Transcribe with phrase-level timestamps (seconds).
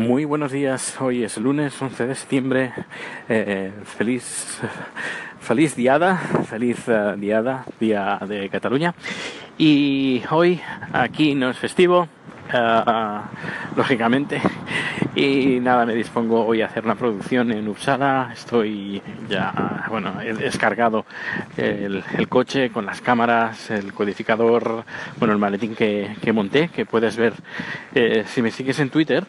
[0.00, 2.72] Muy buenos días, hoy es lunes 11 de septiembre.
[3.28, 4.58] Eh, feliz,
[5.40, 6.16] feliz diada,
[6.48, 8.94] feliz uh, diada, día de Cataluña.
[9.58, 10.58] Y hoy
[10.94, 12.08] aquí no es festivo,
[12.54, 14.40] uh, lógicamente.
[15.14, 18.30] Y nada, me dispongo hoy a hacer una producción en Uppsala.
[18.32, 21.04] Estoy ya, bueno, he descargado
[21.58, 24.84] el, el coche con las cámaras, el codificador,
[25.18, 27.34] bueno, el maletín que, que monté, que puedes ver
[27.94, 29.26] eh, si me sigues en Twitter.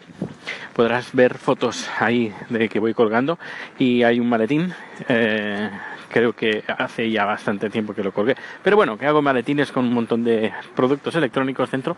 [0.75, 3.37] Podrás ver fotos ahí de que voy colgando
[3.77, 4.73] y hay un maletín
[5.07, 5.69] eh,
[6.11, 8.35] creo que hace ya bastante tiempo que lo colgué.
[8.63, 11.95] Pero bueno, que hago maletines con un montón de productos electrónicos dentro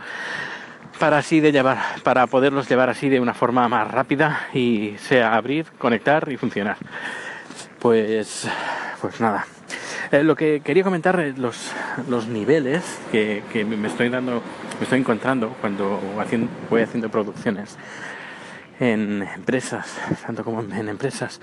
[1.00, 5.36] para así de llevar, para poderlos llevar así de una forma más rápida y sea
[5.36, 6.78] abrir, conectar y funcionar.
[7.80, 8.48] Pues,
[9.02, 9.46] pues nada.
[10.12, 11.72] Eh, lo que quería comentar es los,
[12.08, 14.44] los niveles que, que me estoy dando,
[14.78, 17.78] me estoy encontrando cuando haciendo, voy haciendo producciones
[18.84, 21.40] en empresas, tanto como en empresas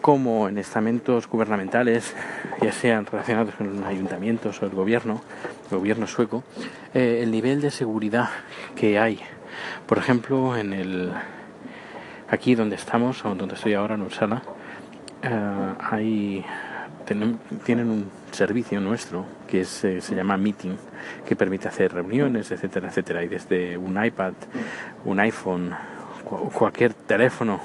[0.00, 2.14] como en estamentos gubernamentales,
[2.60, 5.22] ya sean relacionados con ayuntamientos o el gobierno,
[5.70, 6.44] el gobierno sueco,
[6.94, 8.28] eh, el nivel de seguridad
[8.74, 9.20] que hay.
[9.86, 11.12] Por ejemplo, en el
[12.28, 14.42] aquí donde estamos, o donde estoy ahora en Uppsala,
[15.22, 16.44] eh, hay
[17.06, 20.76] tienen, un servicio nuestro que es, eh, se llama Meeting,
[21.26, 23.22] que permite hacer reuniones, etcétera, etcétera.
[23.22, 24.32] Y desde un iPad,
[25.04, 25.74] un iPhone,
[26.26, 27.60] cualquier teléfono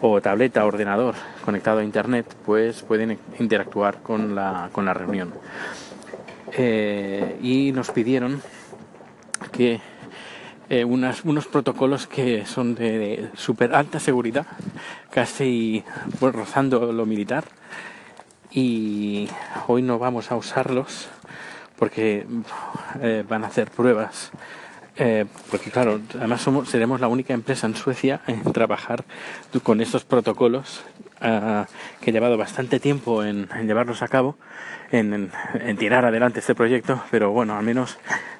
[0.00, 5.32] o tableta, ordenador conectado a internet, pues pueden interactuar con la, con la reunión.
[6.52, 8.42] Eh, y nos pidieron
[9.52, 9.80] que
[10.70, 14.46] eh, unos protocolos que son de, super alta seguridad,
[15.10, 15.84] casi
[16.20, 17.44] rozando lo militar.
[18.50, 19.28] Y
[19.66, 21.08] hoy no vamos a usarlos
[21.78, 22.26] porque
[23.00, 24.30] eh, van a hacer pruebas.
[25.00, 29.04] Eh, porque claro, además somos, seremos la única empresa en Suecia en trabajar
[29.62, 30.82] con estos protocolos
[31.20, 31.64] uh,
[32.00, 34.36] que he llevado bastante tiempo en, llevarlos a cabo,
[34.90, 35.30] en,
[35.78, 37.96] tirar adelante este proyecto, pero bueno, al menos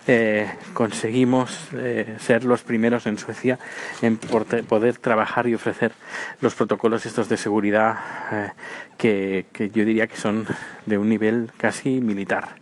[0.09, 3.61] eh, conseguimos eh, ser los primeros en Suecia
[4.03, 5.93] en poder trabajar y ofrecer
[6.41, 7.99] los protocolos estos de seguridad
[8.33, 8.51] eh,
[8.97, 10.45] que, que yo diría que son
[10.87, 12.57] de un nivel casi militar.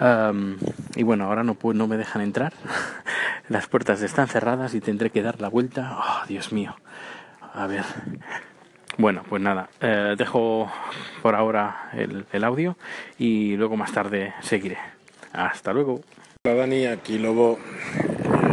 [0.00, 0.56] Um,
[0.96, 2.52] y bueno, ahora no, no me dejan entrar.
[3.52, 5.98] Las puertas están cerradas y tendré que dar la vuelta.
[5.98, 6.74] Oh, Dios mío.
[7.52, 7.84] A ver.
[8.96, 10.72] Bueno, pues nada, eh, dejo
[11.20, 12.78] por ahora el, audio
[13.18, 14.78] y luego más tarde seguiré.
[15.34, 16.00] Hasta luego.
[16.46, 17.58] Hola Dani, aquí Lobo.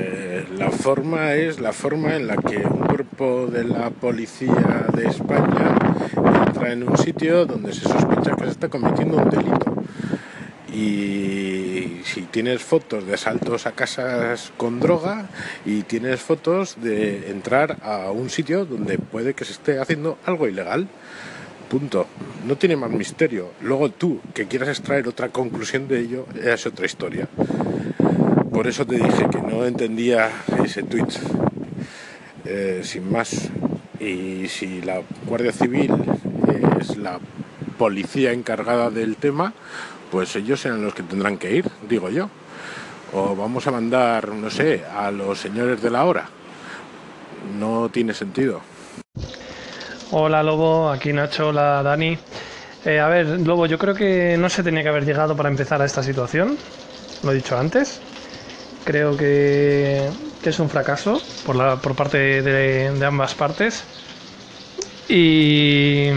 [0.02, 5.08] Eh, la forma es la forma en la que un grupo de la policía de
[5.08, 5.78] España
[6.46, 9.76] entra en un sitio donde se sospecha que se está cometiendo un delito
[10.74, 11.09] y
[12.20, 15.30] si tienes fotos de asaltos a casas con droga
[15.66, 20.46] y tienes fotos de entrar a un sitio donde puede que se esté haciendo algo
[20.46, 20.90] ilegal.
[21.70, 22.08] Punto.
[22.46, 23.52] No tiene más misterio.
[23.62, 27.30] Luego tú, que quieras extraer otra conclusión de ello, es otra historia.
[28.52, 30.30] Por eso te dije que no entendía
[30.62, 31.08] ese tweet.
[32.44, 33.50] Eh, sin más.
[34.02, 35.94] Y si la Guardia Civil
[36.82, 37.18] es la
[37.78, 39.54] policía encargada del tema,
[40.12, 42.30] pues ellos serán los que tendrán que ir, digo yo.
[43.14, 46.30] O vamos a mandar, no sé, a los señores de la hora.
[47.58, 48.62] No tiene sentido.
[50.12, 52.18] Hola Lobo, aquí Nacho, hola Dani.
[52.86, 55.82] Eh, a ver, Lobo, yo creo que no se tenía que haber llegado para empezar
[55.82, 56.58] a esta situación.
[57.24, 58.00] Lo he dicho antes.
[58.86, 60.10] Creo que,
[60.44, 63.84] es un fracaso por, la, por parte de, de ambas partes.
[65.08, 66.10] Y,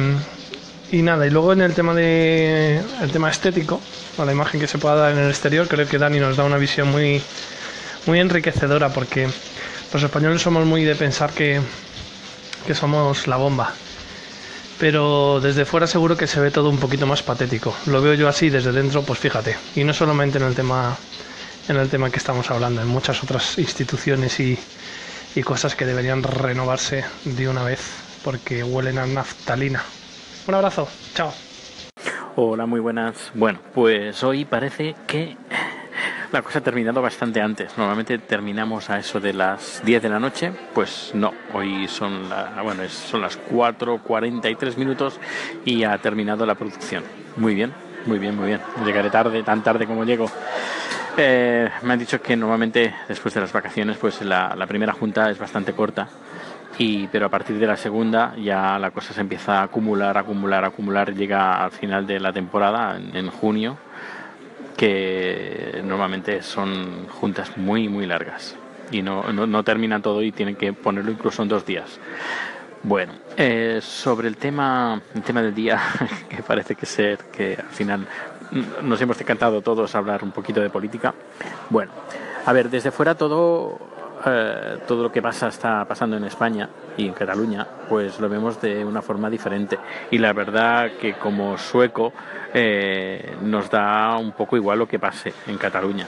[0.93, 3.81] y nada, y luego en el tema de el tema estético,
[4.19, 6.45] o la imagen que se pueda dar en el exterior, creo que Dani nos da
[6.45, 7.23] una visión muy,
[8.07, 9.27] muy enriquecedora porque
[9.93, 11.61] los españoles somos muy de pensar que,
[12.67, 13.73] que somos la bomba.
[14.79, 17.75] Pero desde fuera seguro que se ve todo un poquito más patético.
[17.87, 19.57] Lo veo yo así desde dentro, pues fíjate.
[19.75, 20.97] Y no solamente en el tema
[21.69, 24.59] en el tema que estamos hablando, en muchas otras instituciones y,
[25.35, 27.81] y cosas que deberían renovarse de una vez
[28.23, 29.83] porque huelen a naftalina.
[30.47, 31.33] Un abrazo, chao.
[32.35, 33.31] Hola, muy buenas.
[33.35, 35.37] Bueno, pues hoy parece que
[36.33, 37.77] la cosa ha terminado bastante antes.
[37.79, 40.53] Normalmente terminamos a eso de las 10 de la noche.
[40.75, 45.21] Pues no, hoy son, la, bueno, son las 4.43 minutos
[45.65, 47.05] y ha terminado la producción.
[47.37, 47.73] Muy bien,
[48.07, 48.61] muy bien, muy bien.
[48.85, 50.27] Llegaré tarde, tan tarde como llego.
[51.19, 55.31] Eh, me han dicho que normalmente después de las vacaciones pues la, la primera junta
[55.31, 56.09] es bastante corta
[56.79, 60.65] y, pero a partir de la segunda ya la cosa se empieza a acumular, acumular,
[60.65, 63.77] acumular, llega al final de la temporada, en, junio,
[64.77, 68.57] que normalmente son juntas muy, muy largas.
[68.91, 71.99] y no, no, terminan todo y tienen que ponerlo incluso en dos días.
[72.85, 75.81] Bueno, eh, sobre el tema, el tema del día,
[76.29, 78.07] que parece que ser que al final
[78.83, 81.15] nos hemos decantado todos hablar un poquito de política.
[81.71, 81.93] Bueno,
[82.45, 83.79] a ver, desde fuera todo
[84.25, 88.61] eh, todo lo que pasa está pasando en España y en Cataluña, pues lo vemos
[88.61, 89.79] de una forma diferente.
[90.11, 92.13] Y la verdad que como sueco
[92.55, 96.07] eh, nos da un poco igual lo que pase en Cataluña.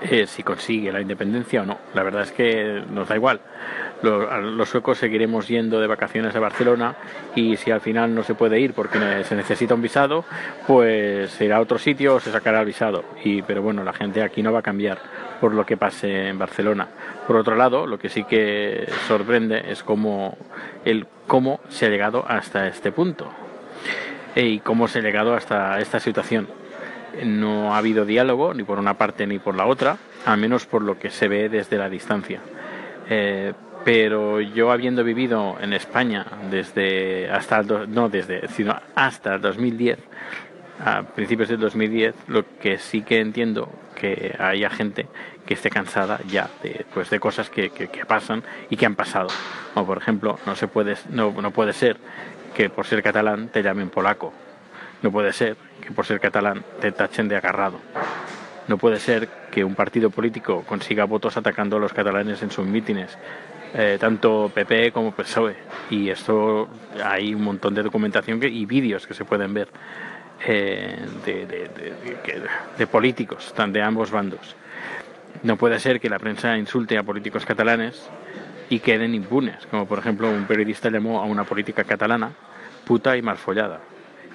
[0.00, 1.78] Eh, si consigue la independencia o no.
[1.94, 3.40] La verdad es que nos da igual.
[4.02, 6.96] Los, suecos seguiremos yendo de vacaciones a Barcelona
[7.34, 10.24] y si al final no se puede ir porque se necesita un visado,
[10.66, 13.04] pues se irá a otro sitio o se sacará el visado.
[13.24, 14.98] Y, pero bueno, la gente aquí no va a cambiar
[15.40, 16.88] por lo que pase en Barcelona.
[17.26, 20.36] Por otro lado, lo que sí que sorprende es cómo,
[20.84, 23.30] el, cómo se ha llegado hasta este punto
[24.34, 26.48] eh, y cómo se ha llegado hasta esta situación
[27.24, 30.82] no ha habido diálogo ni por una parte ni por la otra, al menos por
[30.82, 32.40] lo que se ve desde la distancia.
[33.08, 33.52] Eh,
[33.84, 39.98] pero yo habiendo vivido en España desde hasta el no desde sino hasta el 2010
[40.84, 45.06] a principios del 2010 lo que sí que entiendo que haya gente
[45.46, 49.28] que esté cansada ya de pues de cosas que, que, pasan y que han pasado.
[49.74, 51.98] Como por ejemplo no se puede no, no puede ser
[52.54, 54.32] que por ser catalán te llamen polaco.
[55.02, 57.78] No puede ser que por ser catalán te tachen de agarrado.
[58.68, 62.64] No puede ser que un partido político consiga votos atacando a los catalanes en sus
[62.64, 63.18] mítines,
[63.74, 65.56] eh, tanto PP como PSOE.
[65.90, 66.68] Y esto
[67.02, 69.68] hay un montón de documentación y vídeos que se pueden ver
[70.46, 70.98] eh,
[72.76, 74.56] de, políticos de ambos bandos.
[75.42, 78.08] No puede ser que la prensa insulte a políticos catalanes
[78.68, 82.32] y queden impunes, como por ejemplo un periodista llamó a una política catalana
[82.84, 83.80] puta y malfollada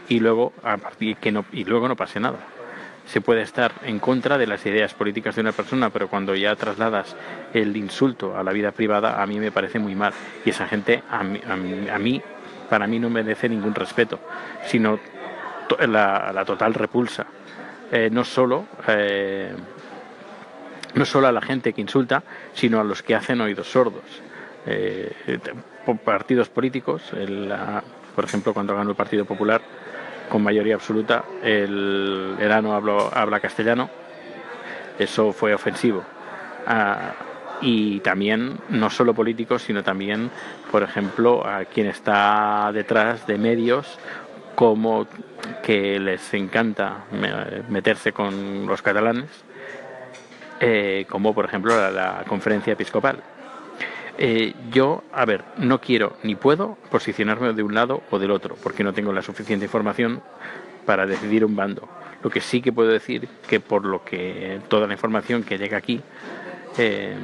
[0.09, 2.37] y luego a partir que no y luego no pase nada
[3.07, 6.55] se puede estar en contra de las ideas políticas de una persona pero cuando ya
[6.55, 7.15] trasladas
[7.53, 10.13] el insulto a la vida privada a mí me parece muy mal.
[10.45, 12.21] Y esa gente a mí,
[12.69, 14.19] para mí no merece ningún respeto
[14.65, 14.99] sino
[15.87, 17.25] la, total repulsa.
[17.91, 19.53] Eh, no solo eh,
[20.93, 22.23] no solo a la gente que insulta
[22.53, 24.03] sino a los que hacen oídos sordos.
[24.65, 25.39] Eh,
[26.03, 27.01] partidos políticos
[28.13, 29.61] por ejemplo cuando ganó el Partido Popular
[30.29, 33.89] con mayoría absoluta, el Erano habla castellano,
[34.99, 36.03] eso fue ofensivo.
[36.65, 37.13] Ah,
[37.61, 40.29] y también, no solo políticos, sino también,
[40.71, 43.97] por ejemplo, a quien está detrás de medios
[44.55, 45.07] como
[45.63, 47.05] que les encanta
[47.69, 49.29] meterse con los catalanes,
[50.59, 53.21] eh, como por ejemplo la conferencia episcopal
[54.17, 58.55] eh, yo, a ver, no quiero ni puedo posicionarme de un lado o del otro,
[58.61, 60.21] porque no tengo la suficiente información
[60.85, 61.87] para decidir un bando.
[62.23, 65.77] Lo que sí que puedo decir que por lo que toda la información que llega
[65.77, 66.01] aquí
[66.77, 67.15] eh,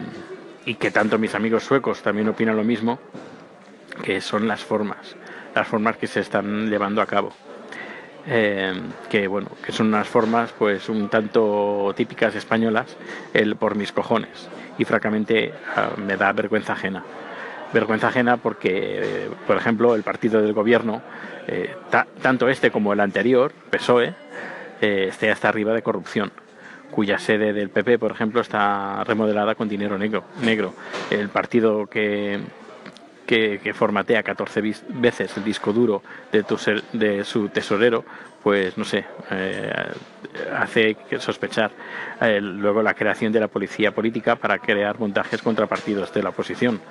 [0.66, 3.00] y que tanto mis amigos suecos también opinan lo mismo,
[4.04, 5.16] que son las formas,
[5.56, 7.34] las formas que se están llevando a cabo.
[8.25, 8.74] Eh,
[9.10, 12.96] que bueno, que son unas formas pues un tanto típicas españolas,
[13.34, 14.48] el por mis cojones
[14.78, 17.04] y francamente ah, me da vergüenza ajena.
[17.74, 21.02] Vergüenza ajena porque, por ejemplo, el partido del gobierno,
[21.48, 21.75] eh,
[22.22, 24.14] tanto este como el anterior, PSOE,
[24.80, 26.31] eh, esté hasta arriba de corrupción
[26.92, 30.25] cuya sede del PP, por ejemplo, está remodelada con dinero negro.
[30.44, 30.75] negro.
[31.10, 32.40] El partido que,
[33.25, 36.01] que, formatea 14 veces el disco duro
[36.32, 36.44] de,
[36.94, 38.03] de su tesorero,
[38.44, 39.72] pues no sé, eh,
[40.53, 41.72] hace sospechar
[42.20, 46.30] eh, luego la creación de la policía política para crear montajes contra partidos de la
[46.30, 46.82] oposición.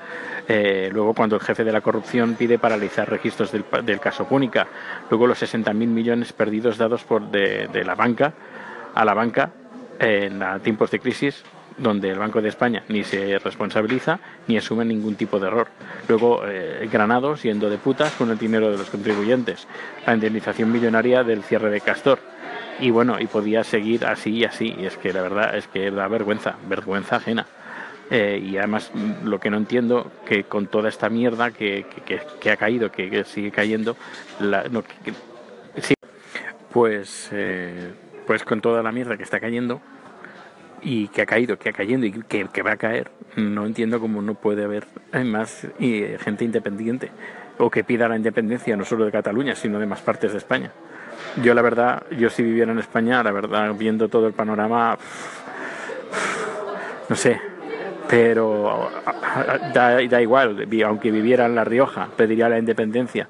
[0.48, 4.66] Eh, luego cuando el jefe de la corrupción pide paralizar registros del, caso Púnica.
[5.10, 8.32] Luego los 60.000 millones perdidos dados por de, de la banca
[8.94, 9.50] a la banca
[9.98, 11.44] en tiempos de crisis
[11.78, 15.68] donde el Banco de España ni se responsabiliza ni asume ningún tipo de error.
[16.08, 19.66] Luego, eh, Granados yendo de putas con el dinero de los contribuyentes,
[20.06, 22.18] la indemnización millonaria del cierre de Castor.
[22.80, 24.74] Y bueno, y podía seguir así y así.
[24.78, 27.46] Y es que la verdad es que da vergüenza, vergüenza ajena.
[28.10, 32.50] Eh, y además mm, lo que no entiendo que con toda esta mierda que, que,
[32.50, 33.96] ha caído, que, sigue cayendo,
[34.40, 34.64] la,
[35.80, 35.94] sí,
[36.72, 37.92] pues, eh,
[38.26, 39.80] pues con toda la mierda que está cayendo,
[40.82, 44.00] y que ha caído, que ha cayendo y que, que va a caer, no entiendo
[44.00, 44.86] cómo no puede haber
[45.24, 47.10] más gente independiente
[47.58, 50.72] o que pida la independencia no solo de Cataluña, sino de más partes de España.
[51.42, 54.98] Yo la verdad, yo si viviera en España, la verdad, viendo todo el panorama,
[57.08, 57.40] no sé,
[58.08, 58.90] pero
[59.72, 63.28] da, da igual, aunque viviera en La Rioja, pediría la independencia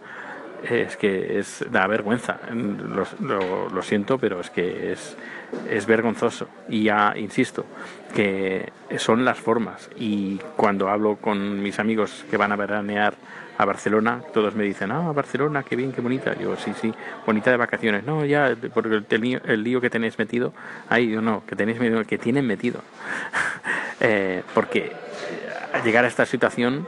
[0.68, 2.38] es que es da vergüenza.
[3.20, 5.16] Lo, lo, siento, pero es que es,
[5.68, 6.48] es vergonzoso.
[6.68, 7.64] Y ya insisto,
[8.14, 9.90] que son las formas.
[9.96, 13.14] Y cuando hablo con mis amigos que van a veranear
[13.58, 16.36] a Barcelona, todos me dicen, ah, Barcelona, qué bien, qué bonita.
[16.38, 16.92] Yo, sí, sí,
[17.26, 18.04] bonita de vacaciones.
[18.04, 20.52] No, ya, porque el, lío, el lío que tenéis metido,
[20.88, 22.80] ahí, yo no, que tenéis metido, que tienen metido.
[24.00, 24.92] eh, porque
[25.84, 26.86] llegar a esta situación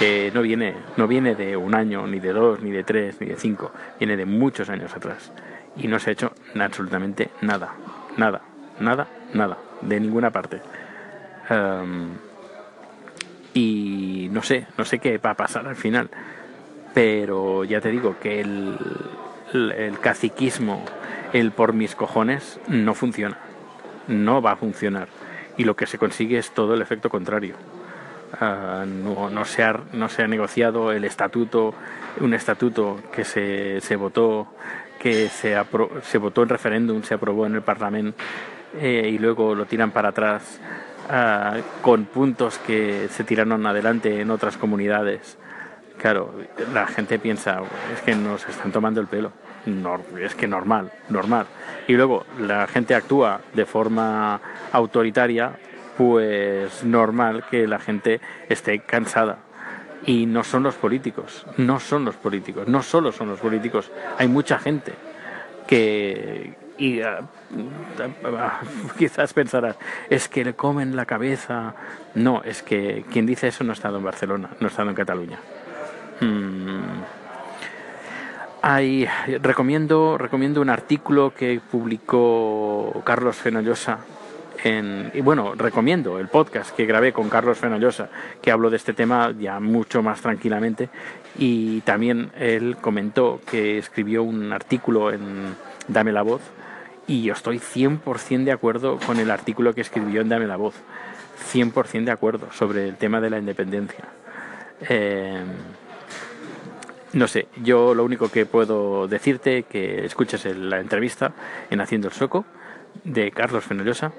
[0.00, 3.28] eh, no viene no viene de un año ni de dos ni de tres ni
[3.28, 3.72] de cinco.
[3.98, 5.32] Viene de muchos años atrás.
[5.76, 7.74] Y no se ha hecho absolutamente nada.
[8.16, 8.42] Nada.
[8.80, 9.06] Nada.
[9.34, 9.58] Nada.
[9.80, 10.60] De ninguna parte.
[13.54, 16.10] Y no sé no sé qué va a pasar al final.
[16.94, 18.76] Pero ya te digo que el,
[19.52, 20.84] el caciquismo
[21.32, 23.38] el por mis cojones no funciona.
[24.06, 25.08] No va a funcionar.
[25.56, 27.56] Y lo que se consigue es todo el efecto contrario
[28.40, 31.74] Uh, no, no, se ha, no se ha negociado el estatuto,
[32.20, 34.48] un estatuto que se, se votó,
[34.98, 38.22] que se, apro se votó en referéndum, se aprobó en el Parlamento
[38.78, 40.60] eh, y luego lo tiran para atrás
[41.08, 45.38] uh, con puntos que se tiraron adelante en otras comunidades.
[45.96, 46.34] Claro,
[46.74, 47.62] la gente piensa,
[47.94, 49.32] es que nos están tomando el pelo.
[50.20, 51.46] Es que normal, normal.
[51.88, 54.40] Y luego la gente actúa de forma
[54.72, 55.58] autoritaria
[55.98, 59.40] pues normal que la gente esté cansada.
[60.06, 64.28] Y no son los políticos, no son los políticos, no solo son los políticos, hay
[64.28, 64.94] mucha gente
[65.66, 67.26] que y uh,
[68.98, 69.76] quizás pensarás,
[70.08, 71.74] es que le comen la cabeza.
[72.14, 74.94] No, es que quien dice eso no ha estado en Barcelona, no ha estado en
[74.94, 75.38] Cataluña.
[76.20, 77.02] Hmm.
[78.62, 79.08] Hay,
[79.42, 83.98] recomiendo, recomiendo un artículo que publicó Carlos Fenollosa
[84.64, 88.08] y bueno, recomiendo el podcast que grabé con Carlos Fenollosa,
[88.42, 90.88] que habló de este tema ya mucho más tranquilamente.
[91.38, 95.54] Y también él comentó que escribió un artículo en
[95.86, 96.42] Dame la Voz.
[97.06, 100.74] Y yo estoy 100% de acuerdo con el artículo que escribió en Dame la Voz.
[101.52, 104.04] 100% de acuerdo sobre el tema de la independencia.
[104.88, 105.40] Eh,
[107.12, 111.32] no sé, yo lo único que puedo decirte que escuches la entrevista
[111.70, 112.44] en Haciendo el Soco
[113.04, 114.12] de Carlos Fenollosa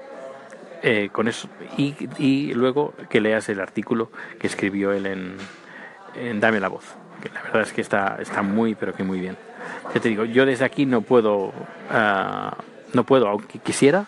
[0.82, 5.36] eh, con eso y, y, luego que leas el artículo que escribió él en,
[6.40, 6.84] Dame la voz
[7.22, 9.36] que la verdad es que está está muy pero que muy bien
[9.92, 12.50] te digo yo desde aquí no puedo uh,
[12.92, 14.06] no puedo aunque quisiera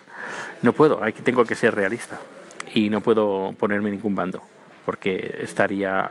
[0.62, 2.18] no puedo aquí tengo que ser realista
[2.74, 4.42] y no puedo ponerme ningún bando
[4.84, 6.10] porque estaría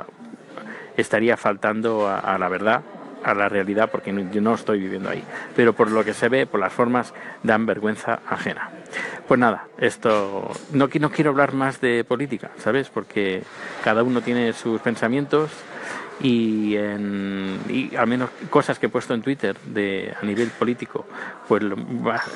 [0.96, 2.84] estaría faltando a, a la verdad
[3.24, 5.24] a la realidad porque no, yo no estoy viviendo ahí.
[5.56, 7.14] Pero por lo que se ve, por las formas,
[7.44, 8.70] dan vergüenza ajena.
[9.32, 12.90] Pues nada, esto no, no quiero hablar más de política, ¿sabes?
[12.90, 13.44] Porque
[13.82, 15.50] cada uno tiene sus pensamientos
[16.20, 21.06] y, al menos cosas que he puesto en Twitter de a nivel político,
[21.48, 21.64] pues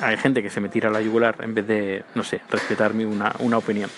[0.00, 3.30] hay gente que se me tira la yugular en vez de, no sé, respetarme una,
[3.40, 3.90] una opinión.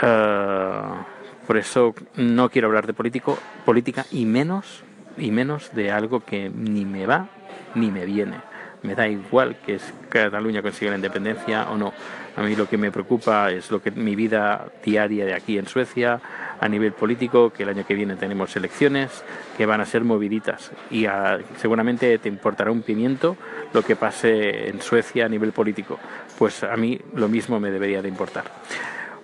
[0.00, 4.84] Uh, por eso no quiero hablar de político, política y menos
[5.18, 7.26] y menos de algo que ni me va
[7.74, 8.53] ni me viene.
[8.84, 11.92] Me da igual que Cataluña consiga la independencia o no.
[12.36, 15.66] A mí lo que me preocupa es lo que mi vida diaria de aquí en
[15.66, 16.20] Suecia,
[16.60, 19.24] a nivel político, que el año que viene tenemos elecciones
[19.56, 23.38] que van a ser moviditas y a, seguramente te importará un pimiento
[23.72, 25.98] lo que pase en Suecia a nivel político.
[26.38, 28.44] Pues a mí lo mismo me debería de importar.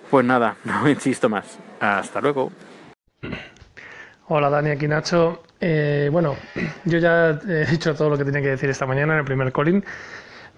[0.09, 1.59] Pues nada, no insisto más.
[1.79, 2.51] Hasta luego.
[4.27, 5.43] Hola Dani, aquí Nacho.
[5.61, 6.35] Eh, bueno,
[6.85, 9.51] yo ya he dicho todo lo que tenía que decir esta mañana en el primer
[9.53, 9.83] calling.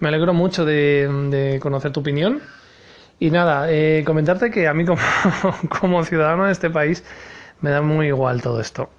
[0.00, 2.40] Me alegro mucho de, conocer tu opinión.
[3.20, 4.84] Y nada, eh, comentarte que a mí
[5.80, 7.04] como, ciudadano de este país
[7.60, 8.90] me da muy igual todo esto.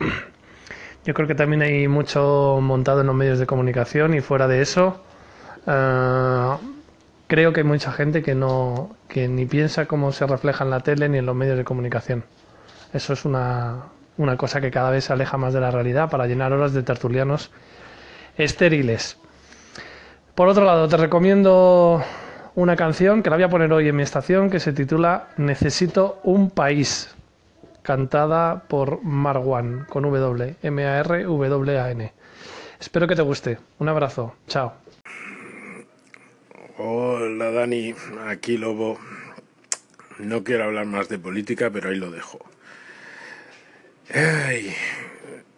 [1.06, 4.62] Yo creo que también hay mucho montado en los medios de comunicación y fuera de
[4.62, 5.04] eso,
[5.68, 6.58] uh,
[7.28, 10.80] creo que hay mucha gente que no que ni piensa cómo se refleja en la
[10.80, 12.24] tele ni en los medios de comunicación.
[12.92, 13.84] Eso es una,
[14.18, 16.84] una cosa que cada vez se aleja más de la realidad para llenar horas de
[16.84, 17.52] tertulianos
[18.38, 19.18] estériles.
[20.36, 22.04] Por otro lado, te recomiendo
[22.56, 26.20] una canción que la voy a poner hoy en mi estación que se titula Necesito
[26.24, 27.16] un país,
[27.82, 32.14] cantada por Marwan con W, M-A-R-W-A-N.
[32.80, 33.58] Espero que te guste.
[33.80, 34.36] Un abrazo.
[34.48, 34.74] Chao.
[36.78, 37.94] Hola Dani,
[38.28, 38.98] aquí Lobo.
[40.20, 42.40] No quiero hablar más de política, pero ahí lo dejo.
[44.14, 44.72] Ay,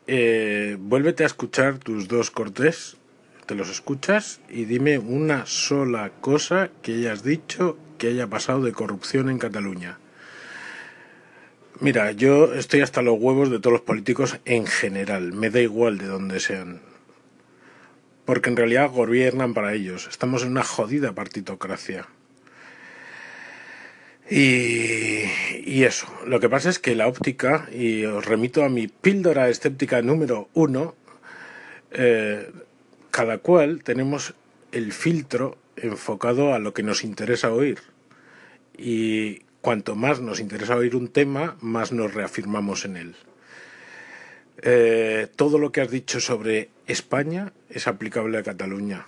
[0.08, 2.96] eh, vuélvete a escuchar tus dos cortes,
[3.46, 8.72] te los escuchas y dime una sola cosa que hayas dicho que haya pasado de
[8.72, 10.00] corrupción en Cataluña.
[11.82, 15.34] Mira, yo estoy hasta los huevos de todos los políticos en general.
[15.34, 16.80] Me da igual de dónde sean.
[18.24, 20.08] Porque en realidad gobiernan para ellos.
[20.10, 22.08] Estamos en una jodida partitocracia.
[24.30, 26.08] Y, eso.
[26.26, 30.50] Lo que pasa es que la óptica, y os remito a mi píldora escéptica número
[30.54, 30.96] uno,
[31.92, 32.52] eh,
[33.12, 34.34] cada cual tenemos
[34.72, 37.80] el filtro enfocado a lo que nos interesa oír.
[38.78, 43.16] Y cuanto más nos interesa oír un tema, más nos reafirmamos en él.
[44.62, 49.06] Eh, todo lo que has dicho sobre España es aplicable a Cataluña